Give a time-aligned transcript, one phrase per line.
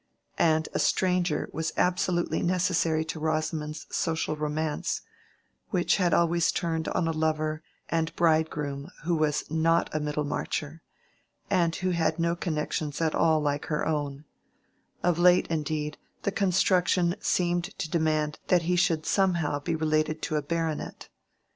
[0.39, 5.01] And a stranger was absolutely necessary to Rosamond's social romance,
[5.69, 10.81] which had always turned on a lover and bridegroom who was not a Middlemarcher,
[11.51, 14.25] and who had no connections at all like her own:
[15.03, 20.35] of late, indeed, the construction seemed to demand that he should somehow be related to
[20.35, 21.09] a baronet.